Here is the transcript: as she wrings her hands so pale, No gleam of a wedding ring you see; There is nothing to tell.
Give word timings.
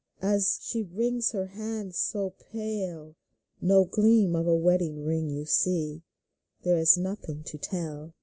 as 0.23 0.57
she 0.63 0.81
wrings 0.81 1.29
her 1.31 1.45
hands 1.45 1.95
so 1.99 2.31
pale, 2.51 3.15
No 3.61 3.85
gleam 3.85 4.35
of 4.35 4.47
a 4.47 4.55
wedding 4.55 5.05
ring 5.05 5.29
you 5.29 5.45
see; 5.45 6.01
There 6.63 6.79
is 6.79 6.97
nothing 6.97 7.43
to 7.43 7.59
tell. 7.59 8.15